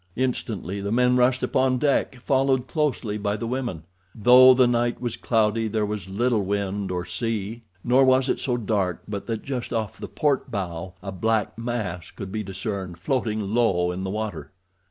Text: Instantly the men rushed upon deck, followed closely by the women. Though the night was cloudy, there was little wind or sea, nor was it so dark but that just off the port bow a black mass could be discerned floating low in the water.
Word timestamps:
Instantly 0.15 0.81
the 0.81 0.91
men 0.91 1.15
rushed 1.15 1.43
upon 1.43 1.77
deck, 1.77 2.19
followed 2.23 2.65
closely 2.65 3.19
by 3.19 3.37
the 3.37 3.45
women. 3.45 3.83
Though 4.15 4.55
the 4.55 4.65
night 4.65 4.99
was 4.99 5.15
cloudy, 5.15 5.67
there 5.67 5.85
was 5.85 6.09
little 6.09 6.43
wind 6.43 6.89
or 6.89 7.05
sea, 7.05 7.61
nor 7.83 8.03
was 8.03 8.27
it 8.27 8.39
so 8.39 8.57
dark 8.57 9.03
but 9.07 9.27
that 9.27 9.43
just 9.43 9.71
off 9.71 9.99
the 9.99 10.07
port 10.07 10.49
bow 10.49 10.95
a 11.03 11.11
black 11.11 11.55
mass 11.55 12.09
could 12.09 12.31
be 12.31 12.41
discerned 12.41 12.97
floating 12.97 13.53
low 13.53 13.91
in 13.91 14.03
the 14.03 14.09
water. 14.09 14.51